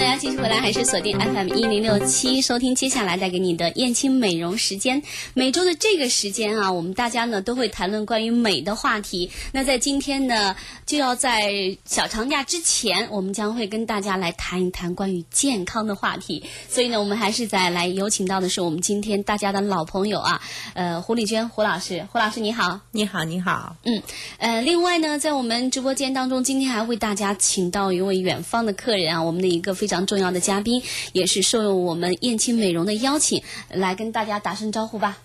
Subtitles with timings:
[0.00, 5.02] 大家继续回来，还是锁定 FM 一零六七收听接下来带给你的燕青美容时间。
[5.34, 9.30] 每周的这个时间啊，我们大家呢都会谈论关于美的话题。
[9.52, 11.52] 那在今天呢，就要在
[11.84, 16.44] 小长假之前，我们将会跟大家来谈一谈关于健康的话题。
[16.70, 20.40] 所以呢，我们还是再来有请到的是我们今天大家的老朋友啊，
[20.72, 22.80] 呃，胡丽娟胡老师，胡老师你好。
[22.92, 23.76] 你好，你好。
[23.84, 24.02] 嗯，
[24.38, 35.18] 呃，另外呢，在我们直播间当中，今天还为大家请到一位远方的客人啊，我们的一个非常重要的嘉宾，也是受我们燕青美容的邀请，来跟大家打声招呼吧。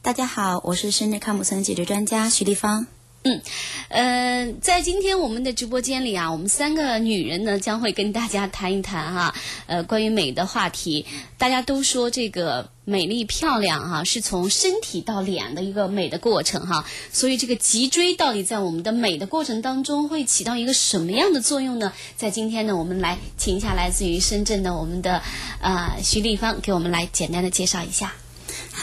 [0.00, 2.86] 大家好，我是深圳康普森解决专家徐丽芳。
[3.24, 3.42] 嗯，
[3.88, 9.34] 呃，在今天我们的直播间里啊，我们三个女人呢将会跟大家谈一谈哈，
[9.66, 11.04] 呃，关于美的话题。
[11.36, 21.92] 大家都说这个美丽漂亮哈，是从身体到脸的一个美的过程哈，所以这个脊椎到底在我们的美的过程当中会起到一个什么样的作用呢？
[22.16, 25.20] 在今天呢，我们来请一下来自于深圳的我们的
[25.60, 28.14] 呃徐丽芳，给我们来简单的介绍一下。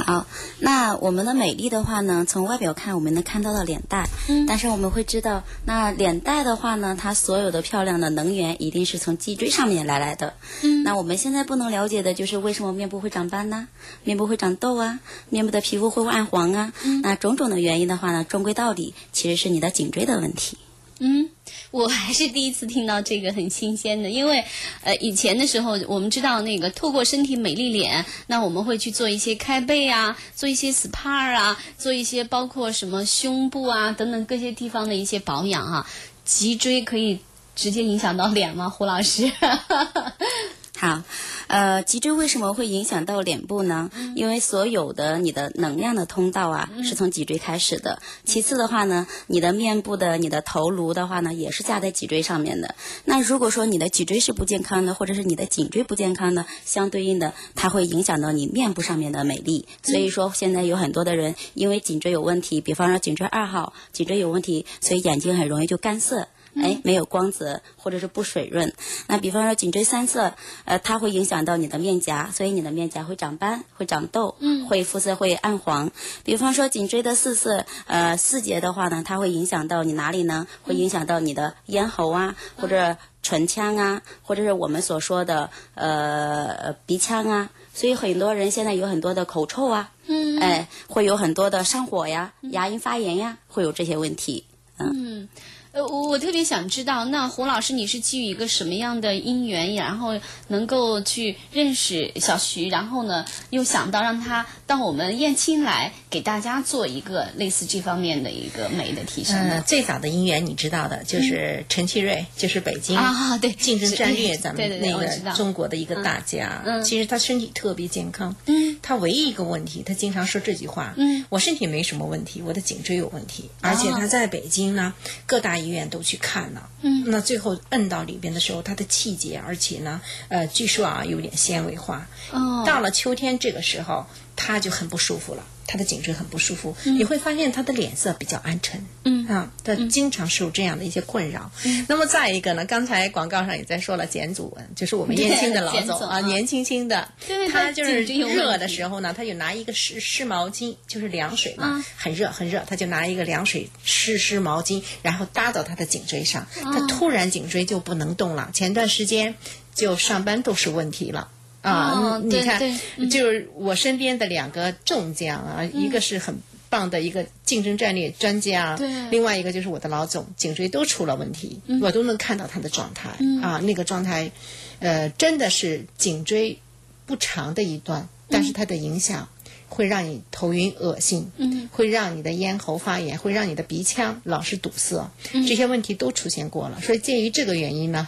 [0.04, 0.28] 好，
[0.60, 13.68] 那我们的美丽的话呢，从外表看，我们能看到的脸蛋，嗯，但是我们会知道，那脸蛋的话呢，它所有的漂亮的能源一定是从脊椎上面来来的，嗯，那我们现在不能了解的就是为什么面部会长斑呢？
[14.04, 15.00] 面部会长痘啊？
[15.30, 16.74] 面部的皮肤会暗黄啊？
[16.84, 20.58] 嗯，那种种的原因的话呢，终归到底其实是你的颈椎的问题。
[21.00, 21.29] 嗯，
[21.72, 24.44] 我还是第一次听到这个很新鲜的，因为
[24.81, 35.85] 呃以前的时候我们知道那个透过身体美丽脸，那我们会去做一些开背啊，做一些 SPA 啊，做一些包括什么胸部啊等等各些地方的一些保养啊，
[36.23, 37.19] 脊椎可以
[37.56, 38.69] 直接影响到脸吗？
[38.69, 39.29] 胡老师？
[40.78, 41.03] 好，
[41.47, 43.90] 呃，脊椎为什么会影响到脸部呢？
[44.13, 48.02] 因为所有的你的能量的通道啊，是从脊椎开始的。
[48.25, 52.75] 其次的话呢，你的面部的你的头颅的话呢，也是架在脊椎上面的。
[53.06, 59.66] 那如果说你的脊椎是不健康的，或者是你的颈椎不健康的，相对应的，它会影响到你面部上面的美丽。
[59.81, 66.28] 所以说，现在有很多的人因为颈椎有问题，比方说颈椎二号，颈椎有问题，所以眼睛很容易就干涩。
[66.56, 68.74] 哎，没有光泽，或者是不水润。
[69.08, 70.34] 那比方说颈椎三侧，
[70.66, 75.92] 呃，它会影响到你的面颊，所以你的面颊会长斑，会长痘，嗯，会肤色会暗黄。
[76.24, 80.48] 比方说颈椎的四色，呃，四节的话呢，它会影响到你哪里呢？
[80.64, 87.50] 会影响到你的咽喉啊，或者唇腔啊，或者是我们所说的呃鼻腔啊。
[87.74, 94.46] 所以很多人现在有很多的口臭啊，嗯，哎，会有很多的上火呀、牙龈发炎呀，会有这些问题，
[94.78, 95.28] 嗯。
[95.75, 109.62] 呃，我我特别想知道，那胡老师你是基于一个什么样的因缘，然后能够去认识小徐，然后呢又想到让他到我们燕青来给大家做一个类似这方面的一个美的提升呢？
[109.68, 115.06] 最早的因缘你知道的，就是陈其瑞，就是北京啊，对，竞争战略咱们那个
[115.36, 124.94] 中国的一个大家，嗯，其实他身体特别健康，嗯，他唯一一个问题，他经常说这句话，嗯，我身体没什么问题，我的颈椎有问题，而且他在北京呢
[125.25, 125.65] 各大。
[125.66, 130.00] 医院都去看了，嗯，那最后摁到里边的时候，它的气节，而且呢，
[130.30, 132.08] 呃，据说啊，有点纤维化。
[132.31, 134.06] 哦，到了秋天这个时候，
[134.36, 135.44] 它就很不舒服了。
[135.68, 139.26] 他的颈椎很不舒服，你会发现他的脸色比较暗沉，嗯。
[139.26, 141.52] 啊，他经常受这样的一些困扰。
[141.88, 147.12] 那么再一个呢，刚才广告上也在说了，简祖文就是我们燕青的老总啊，年轻轻的，
[147.52, 159.34] 他就是热的时候呢，他就拿一个湿湿毛巾，就是凉水嘛，很热很热，他就拿一个凉水湿湿毛巾，然后搭到他的颈椎上，他突然颈椎就不能动了，前段时间
[159.74, 161.30] 就上班都是问题了。
[161.65, 166.38] 啊，你看，就是我身边的两个众将啊，一个是很
[166.69, 168.75] 棒的一个竞争战略专家，
[169.09, 173.09] 另外一个就是我的老总，颈椎都出了问题，我都能看到他的状态
[173.41, 174.31] 啊，那个状态，
[174.79, 176.59] 呃，真的是颈椎
[177.06, 179.27] 不长的一段，但是它的影响
[179.69, 181.31] 会让你头晕恶心，
[181.71, 185.09] 会让你的咽喉发炎，会让你的鼻腔老是堵塞，
[185.47, 186.79] 这些问题都出现过了。
[186.81, 188.07] 所以鉴于这个原因呢，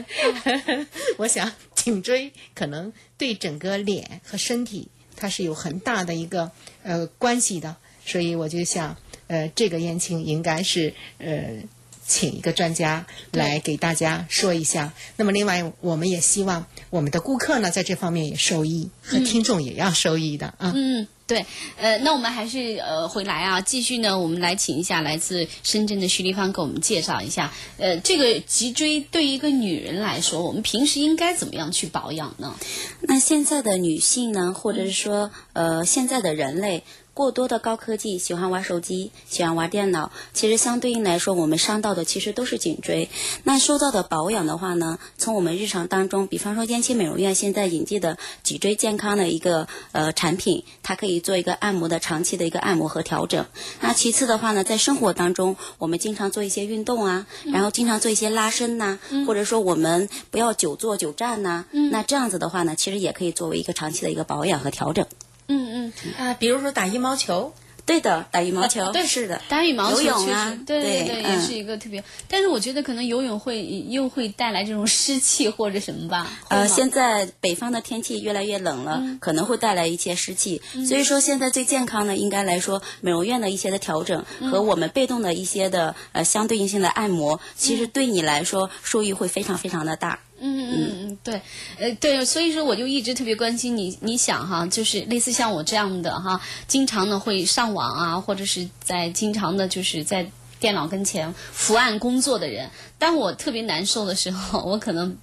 [1.16, 1.50] 我想。
[1.88, 6.50] 颈椎 可能对整个脸和身体它是有很大的一个
[6.82, 8.96] 呃关系的，所以我就想，
[9.26, 11.62] 呃，这个燕青应该是呃。
[12.10, 14.94] 请一个专家来给大家说一下。
[15.16, 20.72] 那么，另外，我们也希望我们的顾客呢，在这方面也受益，和听众也要受益的啊。
[20.74, 21.46] 嗯，对。
[21.76, 27.52] 呃，那我们还是呃回来啊，继续呢，我们来请一下来自深圳的徐丽芳给我们介绍一下。
[27.76, 32.56] 呃，这个脊椎对于一个女人来说，我们平时应该怎么样去保养呢？
[33.02, 36.82] 那现在的女性呢，或者是说呃，现在的人类。
[37.18, 43.10] 过多的高科技，喜欢玩手机，喜欢玩电脑，其实相对应来说，我们伤到的其实都是颈椎。
[43.42, 53.44] 那说到的保养的话呢，从我们日常当中，比方说燕青美容院现在引进的脊椎健康的一个呃产品，它可以做一个按摩的长期的一个按摩和调整。
[53.80, 65.04] 那其次的话呢，在生活当中，我们经常做一些运动啊，然后经常做一些拉伸呐，或者说我们不要久坐久站呐，那这样子的话呢，其实也可以作为一个长期的一个保养和调整。
[65.48, 67.52] 嗯嗯啊，比如说打羽毛球，
[67.86, 72.04] 对的，打羽毛球，对，是的，打羽毛球，游泳啊，对对对，也是一个特别。
[72.28, 76.30] 但是我觉得可能游泳会又会带来这种湿气或者什么吧。
[76.48, 80.60] 呃，现在北方的天气越来越冷了，可能会带来一些湿气。
[80.86, 90.18] 所以说，现在最健康的应该来说，美容院的一些的调整和我们被动的一些的呃相对应性的按摩，其实对你来说受益会非常非常的大。
[90.40, 91.40] 嗯嗯嗯，对，
[91.78, 93.96] 呃对，所以说我就一直特别关心你。
[94.00, 100.30] 你想哈，就是类似像我这样的哈，经常呢会上网啊，或者是在经常的就是在
[100.60, 105.16] 电脑跟前伏案工作的人，当我特别难受的时候，我可能。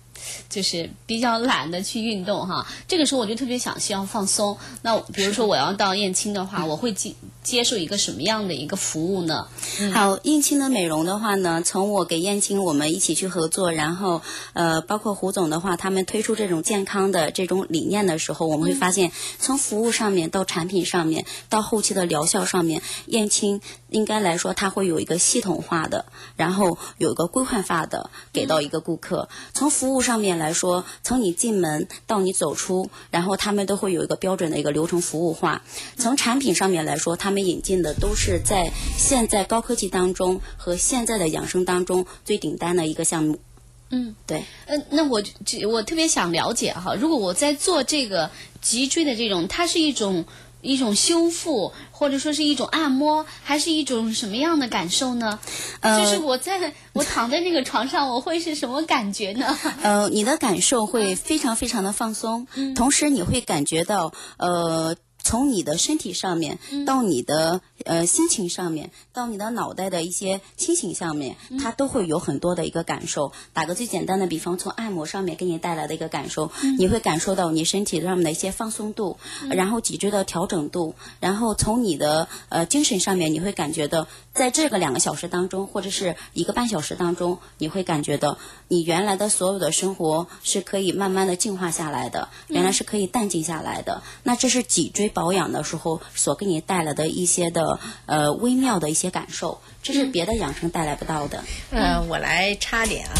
[0.50, 4.58] 就是比较懒得去运动哈，这个时候我就特别想需要放松。
[4.82, 7.14] 那比如说我要到燕青的话，我会接
[7.44, 9.48] 接受一个什么样的一个服务呢？
[9.94, 14.22] 好，燕青的美容的话呢，从我给燕青我们一起去合作，然后
[14.54, 23.62] 呃，包括胡总的话，他们推出这种健康的这种理念的时候，我们会发现，从服务上面到产品上面到后期的疗效上面，燕青
[23.96, 26.06] 应该来说它会有一个系统化的，
[26.36, 29.30] 然后有一个规范化的给到一个顾客。
[29.54, 30.16] 从服务上。
[30.16, 35.62] 上面来说，从你进门到你走出，然后他们都会有一个标准的一个流程服务化。
[35.98, 43.42] 从产品上面来说，他们引进的都是在现在高科技当中和现在的养生当中最顶端的一个项目。
[43.90, 44.46] 嗯，对。
[44.68, 45.22] 嗯，那我
[45.70, 48.32] 我特别想了解哈，如果我在做这个
[48.62, 50.24] 脊椎的这种，它是一种。
[50.66, 55.40] 一种修复，或者说是一种按摩，还是一种什么样的感受呢？
[55.82, 59.58] 就是我在我躺在那个床上，我会是什么感觉呢？
[59.82, 64.96] 呃，你的感受会非常非常的放松，同时你会感觉到呃。
[65.26, 73.32] 从你的身体上面到你的呃心情上面，到你的脑袋的一些清醒上面，它都会有很多的一个感受。
[73.52, 79.18] 打个最简单的比方，从按摩上面给你带来的一个感受，你会感受到你身体上面的一些放松度，
[79.50, 88.38] 然后脊椎的调整度，然后从你的呃精神上面，你会感觉到在这个两个小时当中，或者是一个半小时当中，你会感觉到
[88.68, 94.04] 你原来的所有的生活是可以慢慢的净化下来的，原来是可以淡静下来的。
[94.22, 95.12] 那这是脊椎。
[95.16, 101.44] 保养的时候所给你带来的一些的呃微妙的一些感受，这是别的养生带来不到的。
[101.72, 103.14] 呃，我来插点啊，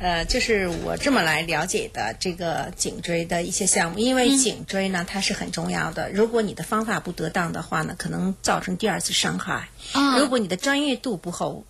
[0.00, 9.68] 呃，就是我这么来了解的这个颈椎的一些项目，因为颈椎呢它是很重要的，如果你的方法不得当的话呢，可能造成第二次伤害。
[9.92, 11.64] 啊，如果你的专业度不够，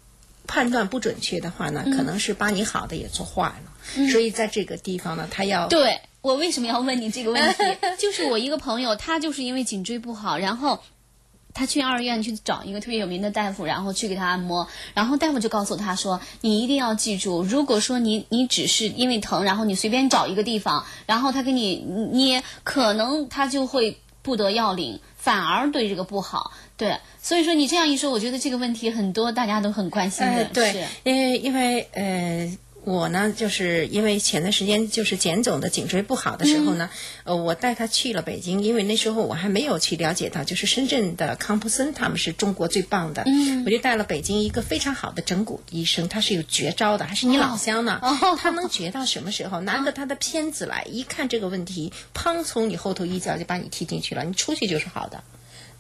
[0.46, 4.08] 判断不准确的话呢，可能是把你好的也做坏了。
[4.10, 6.00] 所以在这个地方呢，他要对。
[6.22, 7.56] 我为什么要问你这个问题？
[7.98, 10.80] 就是我一个朋友，他就是因为颈椎不好，然后
[11.54, 21.76] 他去二院去找一个特别有名的大夫，然后去给他按摩，然后大夫就告诉他说：“你一定要记住，如果说你你只是因为疼，然后你随便找一个地方，然后他给你
[22.12, 26.52] 捏，可能他就会不得要领，反而对这个不好。
[26.76, 30.44] 对，所以说你这样一说，我觉得这个问题很多大家都很关心的。
[30.52, 32.58] 对，因为因为呃。
[32.82, 36.88] 我呢，就是因为前段时间就是简总的颈椎不好的时候呢，
[37.24, 43.24] 呃，我带他去了北京，因为那时候我还没有去了解到，就是深圳的康普森他们是中国最棒的，
[43.66, 48.00] 我就带了北京一个非常好的整骨医生，他是有绝招的，还是你老乡呢，
[48.38, 49.60] 他能绝到什么时候？
[49.60, 55.22] 拿着他的片子来一看这个问题，砰，从你后头一脚就把你踢进去了，你出去就是好的。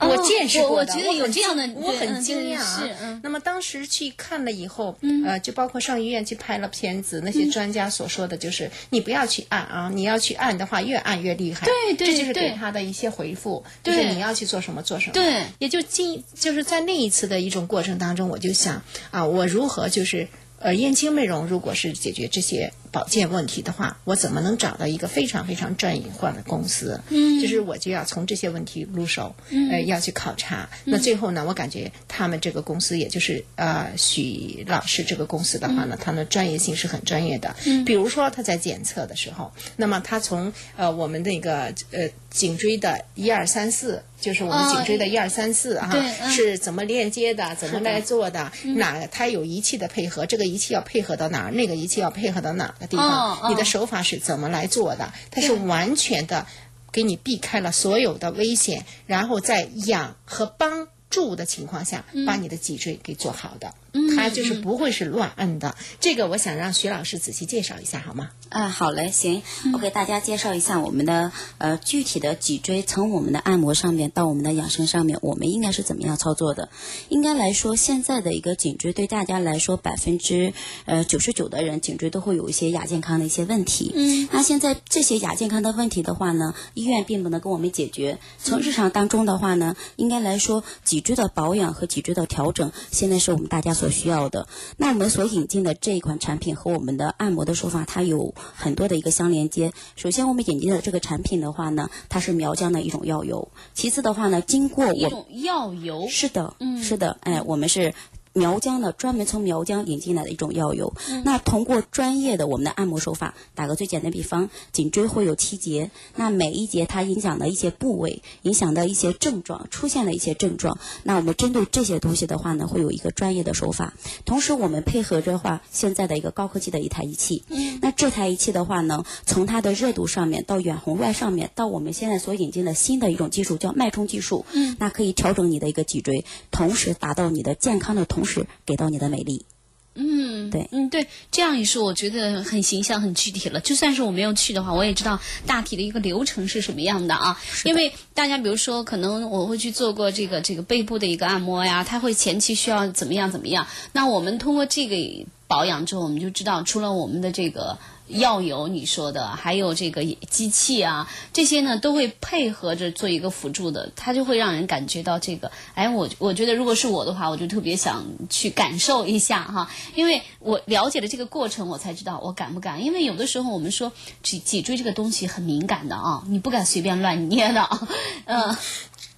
[0.00, 3.20] 我见识过的，我觉得有这样的，我很惊讶啊。
[3.22, 11.66] 那么当时去看了以后，呃，就包括上医院去拍了片子，那些专家所说的就是，你不要去按啊，你要去按的话，越按越厉害。
[11.66, 15.12] 对对对，这就是给他的一些回复，就是你要去做什么做什么。
[15.12, 20.28] 对，也就进就是在那一次的一种过程当中，我就想啊，我如何就是
[20.58, 27.00] 呃燕青美容，如果是解决这些保健问题的话，我怎么能找到一个非常非常专业化的公司？
[27.08, 29.34] 嗯，就是我就要从这些问题入手，
[29.70, 30.68] 呃，要去考察。
[30.84, 37.54] 那最后呢，我感觉他们这个公司，也就是呃许老师这个公司的话呢，他的专业性是很专业的。
[37.66, 44.02] 嗯，比如说他在检测的时候，那么他从呃我们那个呃颈椎的一二三四。
[44.20, 45.96] 就是我们颈椎的一二三四哈，
[46.28, 47.54] 是怎么链接的？
[47.54, 48.52] 怎么来做的？
[48.76, 50.26] 哪它有仪器的配合？
[50.26, 51.50] 这个仪器要配合到哪儿？
[51.52, 53.50] 那个仪器要配合到哪个地方？
[53.50, 55.12] 你的手法是怎么来做的？
[55.30, 56.46] 它是完全的
[56.90, 63.72] 给你避开了所有的危险，然后在养和帮助的情况下，把你的脊椎给做好的。
[64.16, 65.76] 它就是不会是乱摁的。
[66.00, 68.30] 这个我想让徐老师仔细介绍一下，好吗？
[68.48, 69.42] 啊，好嘞，行，
[69.72, 76.68] 我给大家介绍一下我们的呃具体的脊椎，从我们的按摩上面到我们的养生上面，我们应该是怎么样操作的？
[77.08, 80.52] 应该来说，现在的一个颈椎对大家来说，百分之
[80.84, 83.92] 呃九十九的人颈椎都会有一些亚健康的一些问题。
[83.94, 88.18] 嗯，那现在这些亚健康的问题的话呢，医院并不能给我们解决。
[88.42, 94.46] 从日常当中的话呢，应该来说，脊椎的保养和脊椎的调整，现在是我们大家所需要的。
[94.76, 98.34] 那我们所引进的这一款产品和我们的按摩的手法，它有。
[98.54, 99.72] 很多的一个相连接。
[99.96, 103.48] 首先，我们引进的这个产品的话呢，它是苗疆的一种药油。
[103.72, 107.94] 其次的话呢，经过我一种药油，是的，嗯，是的，哎，我们是。
[108.32, 110.94] 苗疆呢专门从苗疆引进来的一种药油，
[111.24, 123.94] 那通过专业的我们的按摩手法，打个最简单的比方，颈椎会有七节，那每一节它影响的一些部位，影响的一些症状，出现了一些症状，那我们针对这些东西的话呢，会有一个专业的手法，
[124.24, 127.42] 同时我们配合着话现在的一个高科技的一台仪器，
[127.82, 134.46] 那这台仪器的话呢，从它的热度上面到远红外上面，到我们现在所引进的新的一种技术叫脉冲技术，
[134.78, 138.19] 那可以调整你的一个脊椎，同时达到你的健康的同。
[138.20, 139.46] 同时给到你的美丽，
[139.94, 143.58] 嗯，对，嗯，对，这样一说，我觉得很形象、很具体了。
[143.60, 147.40] 就算是我没有去的话，我也知道大体的一个流程是什么样的啊。
[147.64, 153.66] 因为大家比如说，可能我会去做过这个这个背部的一个按摩呀，它会前期需要怎么样怎么样。
[153.92, 157.78] 那我们通过这个保养之后，我们就知道，除了我们的这个。
[158.10, 177.68] 药油，你说的，还有这个机器啊，这些呢都会配合着做一个辅助的，它就会让人感觉到这个，哎，我我觉得如果是我的话，我就特别想去感受一下哈，因为我了解了这个过程，我才知道我敢不敢，因为有的时候我们说脊脊椎这个东西很敏感的啊，你不敢随便乱捏的，
[178.26, 178.56] 嗯，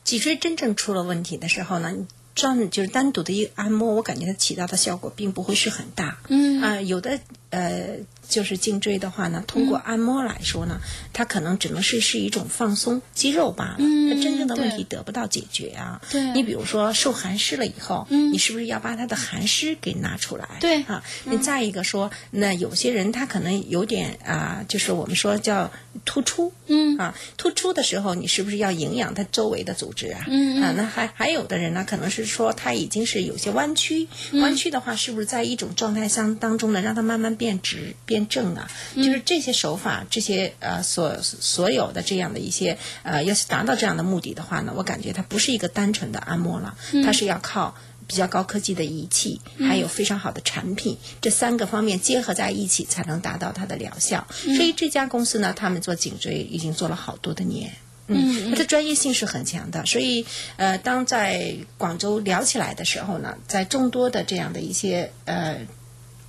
[0.05, 1.95] 脊椎真正出了问题的时候呢，
[2.35, 6.63] 专就是单独的一个按摩，我感觉它起到的效果并不会是很大，嗯。
[6.63, 7.19] 啊，有的
[7.51, 7.99] 呃。
[8.29, 10.81] 就是颈椎的话呢，通过按摩来说呢，
[11.13, 16.01] 它可能只能是是一种放松肌肉罢了，它真正的问题得不到解决啊。
[16.11, 20.49] 对，你比如说受寒湿了以后，你是不是要把它的寒湿给拿出来？
[20.61, 20.83] 对。
[20.85, 25.71] 啊，你再一个说，那有些人他可能有点啊，就是我们说叫
[26.05, 26.97] 突出，嗯。
[26.99, 30.25] 啊，突出的时候，你是不是要营养它周围的组织啊？
[30.27, 38.23] 嗯啊，那还还有的人呢，可能是说他已经是有些弯曲，弯曲的话，是不是在一种状态相当中呢，让它慢慢变直变。
[38.33, 47.75] 正啊，就是这些手法，这些呃所所有的这样的一些呃，要是达到这样的目的的话呢，我感觉它不是一个单纯的按摩了，它是要靠
[48.07, 54.27] 比较高科技的仪器，还有非常好的产品，这三个方面结合在一起，才能达到它的疗效。
[54.31, 57.75] 所以这家公司呢，他们做颈椎已经做了好多的年，
[58.07, 59.85] 嗯，它的专业性是很强的。
[59.85, 60.25] 所以
[60.57, 65.67] 呃，当在广州聊起来的时候呢，在众多的这样的一些呃。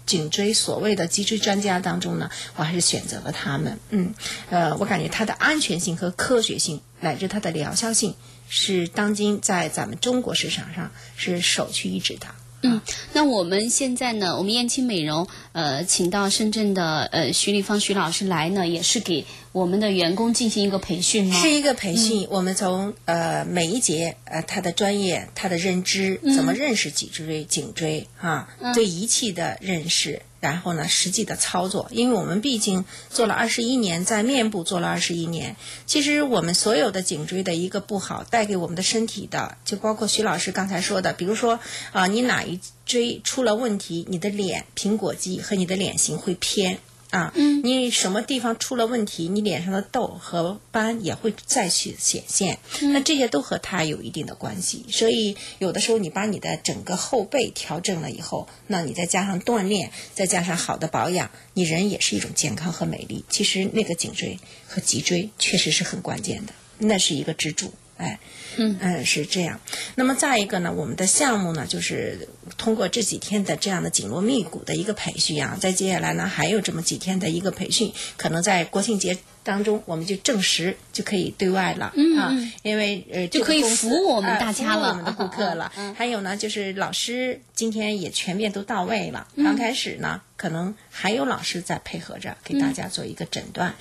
[0.05, 3.79] 颈椎所谓的脊椎专家当中呢，我还是选择了他们。
[3.89, 4.13] 嗯，
[4.49, 8.15] 呃，我感觉它的安全性和科学性，乃至它的疗效性，
[8.49, 12.27] 是当今在咱们中国市场上是首屈一指的。
[12.63, 12.81] 嗯，
[13.13, 21.35] 那我们现在呢，我们燕青美容呃，请到深圳的呃徐丽芳徐老师来呢，也是给我们的员工进行一个培训吗？
[21.39, 30.21] 是一个培训，我们从呃每一节呃他的专业、他的认知，怎么认识脊椎、颈椎啊，对仪器的认识。
[30.43, 41.61] 然后呢，实际的操作，因为我们毕竟做了二十一年，在面部做了二十一年，其实我们所有的颈椎的一个不好，带给我们的身体的，就包括徐老师刚才说的，比如说
[41.93, 46.79] 啊，你哪一椎出了问题，你的脸苹果肌和你的脸型会偏。
[47.13, 47.31] 啊，
[47.63, 54.83] 你什么地方出了问题，你脸上的痘和斑也会再去显现，那这些都和它有一定的关系。
[54.89, 63.23] 所以有的时候你把你的整个后背调整了以后，那你再加上锻炼，再加上好的保养，你人也是一种健康和美丽。
[63.29, 67.71] 其实那个颈椎和脊椎确实是很关键的，那是一个支柱。
[67.97, 68.19] 哎，
[68.57, 69.59] 嗯嗯，是这样。
[69.95, 79.17] 那么再一个呢，我们的项目呢，就是通过这几天的这样的紧锣密鼓的一个培训啊，在接下来呢还有这么几天的一个培训，可能在国庆节。
[79.45, 82.31] 当中，我们就证实就可以对外了啊，
[82.61, 85.69] 因为呃就可以服务我们大家了，我们的顾客了。
[85.97, 89.27] 还有呢，就是老师今天也全面都到位了。
[89.35, 93.75] 刚开始呢，可能还有老师在配合着给大家做一个诊断，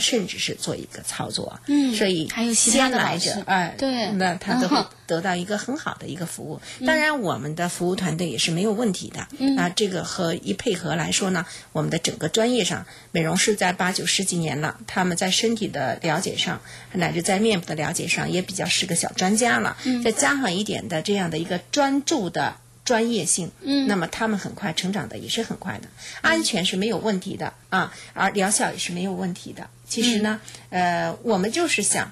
[0.00, 1.60] 甚至是做一个操作。
[1.68, 6.60] 嗯，所以还有先来者，哎，对，那他都会得到一个很好的一个服务。
[6.84, 9.20] 当然，我们的服务团队也是没有问题的。
[9.56, 15.04] 啊，这个和一配合来说呢，我们的整个专业上，美容师在八九十几年了，他。
[15.04, 19.76] 们在身体的了解上，乃至在面部的了解上，也比较是个小专家了。
[20.02, 22.56] 再加上一点的这样的一个专注的
[22.86, 23.52] 专业性，
[23.86, 25.88] 那么他们很快成长的也是很快的，
[26.22, 29.68] 安全是没有问题的啊，而疗效也是没有问题的。
[29.86, 30.40] 其实呢，
[30.70, 32.10] 呃，我们就是想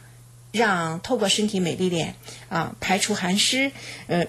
[0.53, 2.15] 让透过身体美丽脸
[2.49, 3.73] 啊，排除寒湿，
[4.07, 4.27] 呃，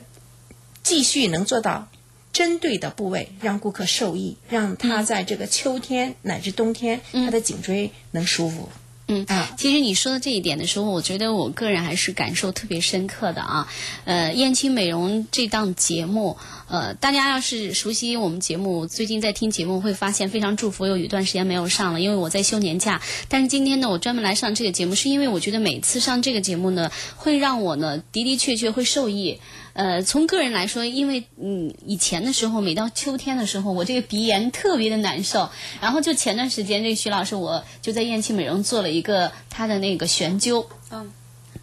[0.82, 1.90] 继续能做到。
[2.32, 8.70] 针对的部位，让顾客受益，让他在这个秋天乃至冬天，他的颈椎能舒服。
[8.74, 8.80] 嗯
[9.28, 13.68] 啊，其实你说的这一点的时候，我觉得我个人还是感受特别深刻的啊。
[14.06, 23.02] 呃，燕青美容这档节目，呃，大家要是熟悉我们节目，最近在听节目会发现非常祝福，有一段时间没有上了，因为我在休年假。
[23.28, 29.40] 但是今天呢，我专门来上这个节目，是因为我觉得每次上这个节目呢，会让我呢的的确确会受益。
[29.74, 35.50] 呃，从个人来说，因为嗯，以前的时候，每到秋天的时候，我这个鼻炎特别的难受。
[35.82, 40.66] 然后就前段时间，这徐老师我就在燕青美容做了一个他的那个悬灸。
[40.92, 41.12] 嗯。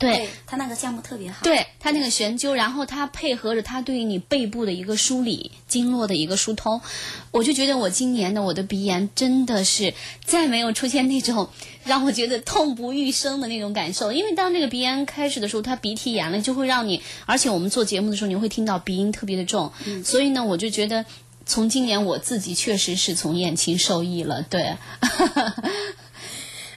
[0.01, 6.81] 对他那个项目特别好，对他那个悬灸，然后它配合着它对于你背部的一个梳理、经络的一个疏通，
[7.31, 9.93] 我就觉得我今年的我的鼻炎真的是
[10.25, 11.51] 再没有出现那种
[11.85, 14.11] 让我觉得痛不欲生的那种感受。
[14.11, 19.71] 因为当这个鼻炎开始的时候，它鼻涕炎了，就会让你，而且我们做节目的时候，你会听到鼻音特别的重，
[20.03, 21.05] 所以呢，我就觉得
[21.45, 24.77] 从今年我自己确实是从燕青受益了，对。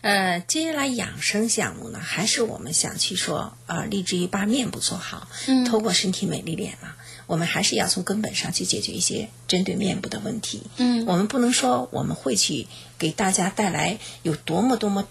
[0.03, 6.93] 呃，接下来养生项目呢，还是我们想去说，呃，立志于把面部做好，嗯，透过身体美丽脸嘛，
[7.25, 12.67] 我们还是要从根本上去解决一些针对面部的问题，嗯，我们不能说我们会去
[12.99, 15.07] 给大家带来有多么多么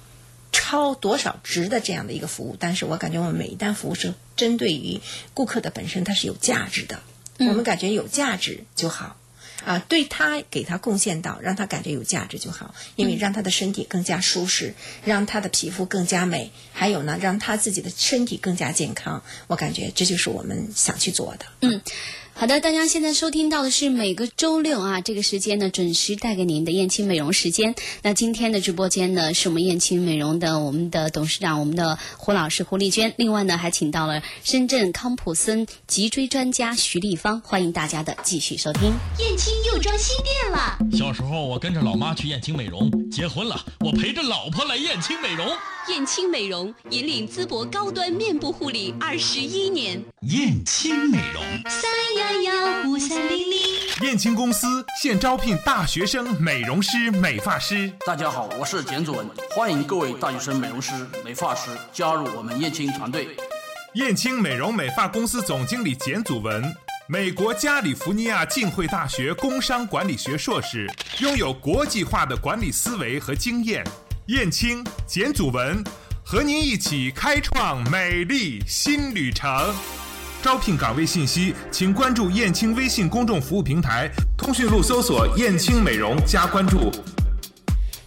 [0.52, 5.00] 超多少值的这样的一个服务，但是我感觉我们每一单服务是针对于
[5.33, 7.00] 顾客的本身，它是有价值的，
[7.38, 9.16] 我们感觉有价值就好。
[9.64, 19.22] 啊，对他给他贡献到，让他感觉有价值就好，因为让他的身体更加舒适，让他的皮肤更加美，还有呢，让他自己的身体更加健康。
[19.46, 21.46] 我感觉这就是我们想去做的。
[21.61, 21.81] 嗯。
[22.34, 27.74] 好的，大家现在收听到的是每个周六啊这个时间呢准时带给您的燕青美容时间。
[28.02, 38.92] 那今天的直播间呢是我们燕青美容的我们的董事长我们的胡老师胡丽娟，另外呢还请到了深圳康普森脊椎专家徐丽芳，欢迎大家的继续收听。
[39.20, 40.78] 燕青又装新店了。
[40.92, 45.46] 小时候我跟着老妈去燕青美容，结婚了我陪着老婆来燕青美容。
[45.88, 50.00] 燕青美容引领淄博高端面部护理二十一年。
[50.22, 51.90] 燕青美容，三
[52.22, 53.58] 幺幺五三零零。
[54.02, 57.92] 燕青公司现招聘大学生美容师、美发师。
[58.06, 60.92] 大家好，我是简祖文，欢迎各位大学生美容师、
[61.24, 63.37] 美发师加入我们燕青团队。
[63.94, 66.62] 燕青美容美发公司总经理简祖文，
[67.08, 73.85] 美国加利福尼亚浸会大学工商管理学硕士，拥有国际化的管理思维和经验。
[74.26, 75.82] 燕青、简祖文
[76.24, 79.74] 和您一起开创美丽新旅程。
[80.42, 86.90] 招聘岗位信息，请关注燕青微信公众服务平台，通讯录搜索“燕青美容”加关注。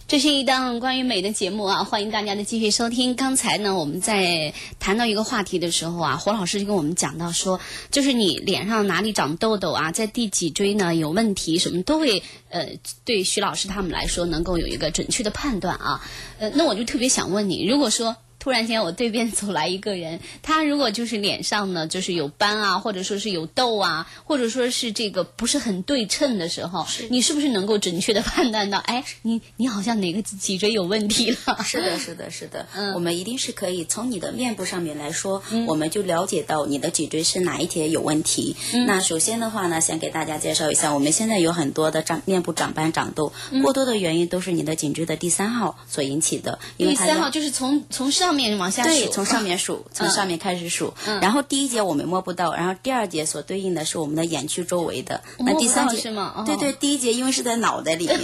[0.06, 3.14] 这是一档关于美的节目啊，欢迎大家的继续收听。
[3.14, 7.58] 刚才呢，我们在谈到一个话题的时候啊，胡老师就跟我们讲到说，
[7.90, 12.68] 就是你脸上哪里长痘痘啊，在第几椎呢有问题，什么都会呃，
[13.06, 16.02] 对徐老师他们来说能够有一个准确的判断啊。
[16.38, 18.14] 呃，那我就特别想问你，如果说。
[18.46, 31.58] 突然间，我对面走来一个人，他如果就是脸上呢，就是有斑啊，或者说是有痘啊，或者说是这个不是很对称的时候，你是不是能够准确的判断到，哎，你你好像哪个脊椎有问题了？
[31.64, 38.54] 是的，是的，是的， 嗯，我们一定是可以从你的面部上面来说，嗯，我们就了解到你的脊椎是哪一节有问题。
[38.72, 43.32] 嗯，那首先的话呢，先给大家介绍一下，我们现在有很多的长面部长斑、长痘，
[43.64, 46.60] 过多的原因都是你的颈椎的第三号所引起的。
[46.78, 48.35] 第三号就是从从上。
[48.36, 50.94] 面往下数，对，从上面数， 从上面开始数。
[51.20, 55.22] 然后第一节我们摸不到，然后第二节所对应的是我们的眼区周围的。
[55.38, 56.44] 那第三节是吗？
[56.46, 58.20] 对对，第一节因为是在脑袋里面，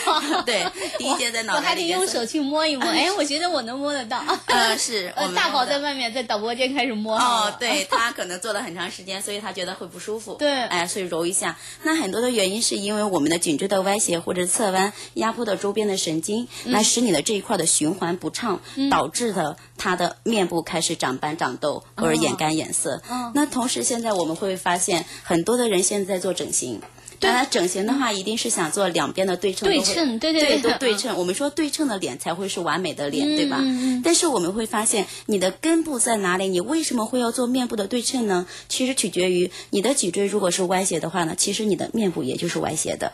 [0.46, 0.64] 对，
[0.98, 1.98] 第一节在脑袋里面。
[1.98, 4.22] 我还得用手去摸一摸， 哎，我觉得我能摸得到。
[4.46, 5.12] 呃，是。
[5.34, 7.18] 大宝在外面，在导播间开始摸。
[7.18, 10.34] 哦，对他可能坐了很长时间，所以他觉得会不舒服。
[10.34, 11.56] 对，哎，所以揉一下。
[11.82, 23.02] 那很多的原因是因为我们的颈椎的歪斜或者侧弯压迫到周边的神经，来使你的这一块的循环不畅，导致的他的面部开始长斑、长痘或者眼干眼涩。
[23.34, 26.80] 那同时现在我们会发现，很多的人现在在做整形。
[27.18, 31.16] 当然，整形的话一定是想做两边的对称，对称，对对对，都对称。
[31.16, 33.58] 我们说对称的脸才会是完美的脸，对吧？
[34.04, 36.46] 但是我们会发现，你的根部在哪里？
[36.46, 38.46] 你为什么会要做面部的对称呢？
[38.68, 43.10] 其实取决于你的脊椎如果是歪斜的话呢，其实你的面部也就是歪斜的。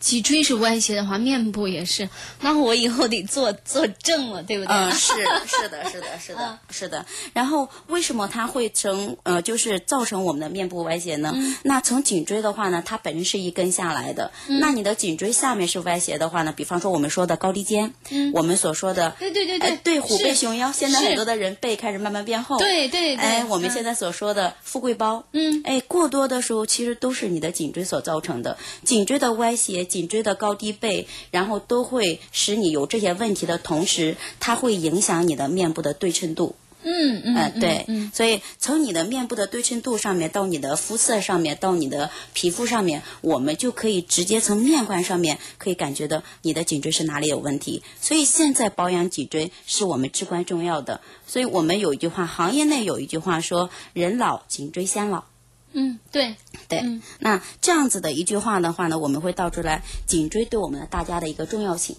[0.00, 2.08] 脊椎是歪斜的话，面部也是，
[2.40, 4.72] 那我以后得坐坐正了，对不对？
[4.74, 5.12] 嗯，是
[5.46, 7.04] 是的，是的， 是的，是的。
[7.32, 11.34] 然后为什么它会成呃，就是造成我们的面部歪斜呢？
[11.62, 17.92] 那从颈椎的话呢，它本身是一根下来的，那你的颈椎下面是歪斜的话呢，比方说我们说的高低肩，
[18.32, 29.87] 我们所说的对对对对对虎背熊腰，现在很多的人背开始慢慢变厚，对对对，哎，我们现在所说的富贵包，嗯，哎，过多的时候其实都是你的颈椎所造成的，颈椎的歪斜。
[29.88, 36.54] 颈椎的高低背，然后都会使你有这些问题的同时，它会影响你的面部的对称度。
[36.84, 47.82] 嗯嗯，对，所以从你的面部的对称度上面，到你的肤色上面，到你的皮肤上面，我们就可以直接从面观上面可以感觉到你的颈椎是哪里有问题。
[48.00, 51.00] 所以现在保养脊椎是我们至关重要的。
[51.26, 55.24] 所以我们有一句话，行业内有一句话说：“人老颈椎先老。”
[55.72, 56.34] 嗯，对
[56.68, 56.82] 对，
[57.18, 61.96] 那这样子的一句话的话呢，我们会道出来颈椎对我们大家的一个重要性。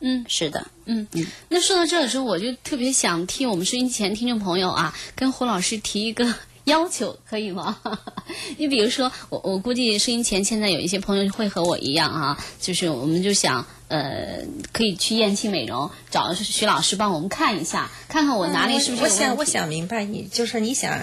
[0.00, 1.26] 嗯，是的，嗯嗯。
[1.48, 7.78] 那说到这的时候，我就特别想替我们收音机前听众朋友啊，跟胡老师提一个要求，可以吗？
[8.58, 13.64] 你比如说，我我估计收音前现在有一些朋友会和我一样啊，就是我们就想。
[13.88, 14.38] 呃，
[14.72, 20.98] 可以去燕青美容找徐老师帮我们看一下，看看我哪里是不是我想，我想明白，你就是你想，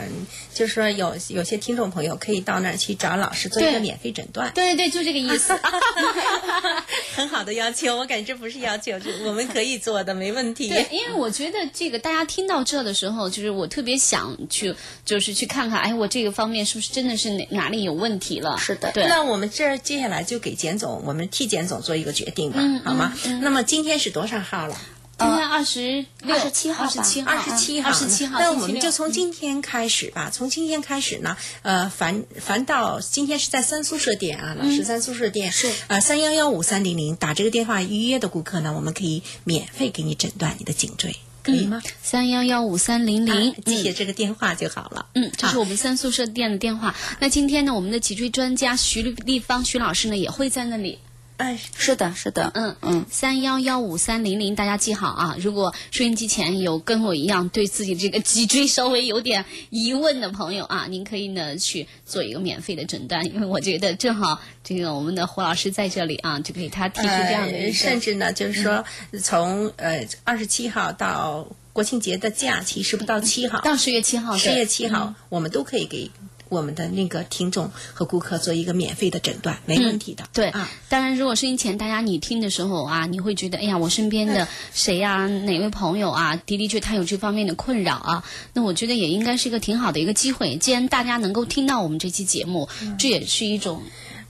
[0.53, 4.51] 就是说有有些听众朋友可以到那儿去找老师做一个免费诊断。
[4.53, 5.57] 对 对，就这个意思。
[7.15, 8.93] 很好的要求，我感觉这不是要求，
[9.25, 10.69] 我们可以做的，没问题。
[10.69, 14.73] 对，因为我觉得这个大家听到这的时候，就是我特别想去，
[15.05, 18.57] 就是去看看，哎，我这个方面是不是真的是哪哪里有问题了？
[18.57, 18.91] 是的。
[18.91, 19.05] 对。
[19.07, 22.61] 那我们这接下来就给简总，我们替简总做一个决定吧。
[22.79, 23.13] 好吗？
[23.41, 24.77] 那么今天是多少号了？
[25.17, 28.39] 今天二十二十七号，二十七号，二十七号，二十七号。
[28.39, 30.31] 那我们就从今天开始吧。
[30.33, 41.83] 从今天开始呢，呃，凡凡到今天是在三宿舍店啊，老师三宿舍店是呃三幺幺五三零零打这个电话预约的顾客呢，我们可以免费给你诊断你的颈椎，可以吗？
[42.01, 45.05] 三幺幺五三零零，记下这个电话就好了。
[45.13, 46.95] 嗯，这是我们三宿舍店的电话。
[47.19, 50.97] 那今天呢，我们的脊椎专家徐立芳徐老师呢，也会在那里。
[51.41, 55.35] 哎，是的，是的，嗯嗯，三幺幺五三零零，大家记好啊！
[55.39, 67.73] 如果收音机前有跟我一样对自己这个脊椎稍微有点疑问的朋友啊，您可以呢去做一个免费的诊断，因为我觉得正好这个我们的胡老师在这里啊，就给他提出这样的。
[67.73, 68.85] 甚至呢，就是说
[69.23, 73.61] 从呃二十七号到国庆节的假期，是不到七号？
[73.61, 76.11] 到十月七号，十月七号，我们都可以给。
[76.51, 80.25] 我们的那个听众和顾客做一个免费的诊断，没问题的。
[80.33, 90.57] 对啊，当然，如果收音前大家你听的时候啊，你会觉得，哎呀，我身边的谁呀，哪位朋友啊，的的确他有这方面的困扰啊，那我觉得也应该是一个挺好的一个机会。
[90.57, 92.67] 既然大家能够听到我们这期节目，
[92.99, 93.81] 这也是一种。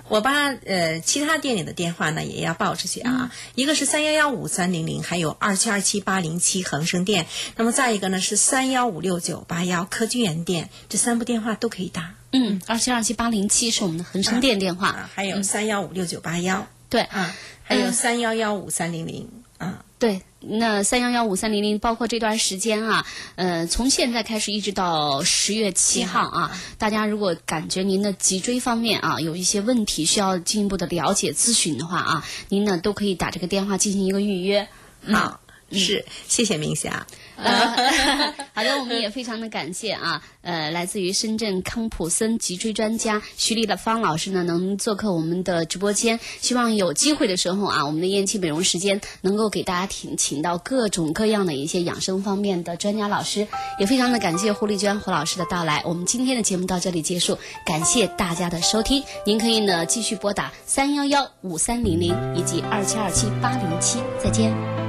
[0.08, 12.16] 我把呃其他店里的电话呢也要报出去啊，一个是三幺幺五三零零，还有二七二七八零七恒生店，那么再一个呢是三幺五六九八幺科居园店，这三部电话都可以打。
[12.34, 17.02] 嗯，二七二七八零七是我们的恒生店电话，还有三幺五六九八幺，对。
[17.02, 19.84] 啊，还有三幺幺五三零零啊。
[20.00, 34.68] 对，那三幺幺五三零零，包括这段时间啊，呃，从现在开始一直到十月七号啊，大家如果感觉您的脊椎方面啊有一些问题，需要进一步的了解咨询的话啊，您呢都可以打这个电话进行一个预约。
[35.04, 35.41] 好，
[35.74, 37.06] 是，谢谢明霞。
[37.42, 46.20] 好的，我们也非常的感谢啊，呃，来自于深圳康普森脊椎专家徐丽的方老师呢，能做客我们的直播间。
[46.40, 53.48] 希望有机会的时候啊，我们的燕青美容时间能够给大家请请到各种各样的一些养生方面的专家老师。
[53.80, 55.82] 也非常的感谢胡丽娟胡老师的到来。
[55.84, 59.04] 我们今天的节目到这里结束，感谢大家的收听。
[59.26, 64.81] 您可以呢继续拨打三幺幺五三零零以及二七二七八零七，再见。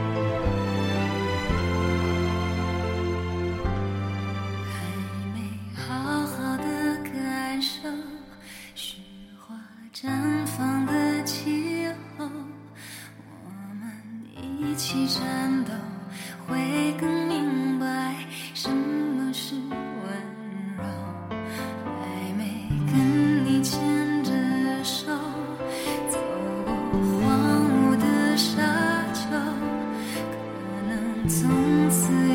[31.28, 32.32] 从此